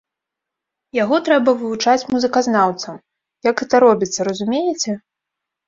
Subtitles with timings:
[1.03, 2.95] Яго трэба вывучаць музыказнаўцам,
[3.51, 4.91] як гэта робіцца, разумееце?